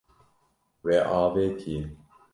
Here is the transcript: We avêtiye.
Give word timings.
We 0.83 0.95
avêtiye. 1.21 1.81